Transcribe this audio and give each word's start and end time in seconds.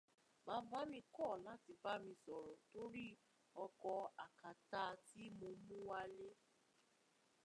Bàbá 0.45 0.79
mi 0.91 0.99
kọ̀ 1.15 1.31
láti 1.45 1.71
bá 1.83 1.93
mi 2.03 2.13
sọ̀rọ̀ 2.23 2.59
torí 2.71 3.07
ọ̀kọ 3.63 3.93
akáta 4.25 4.83
tí 5.07 5.23
mo 5.37 5.49
mú 5.65 5.75
wálé 5.89 6.27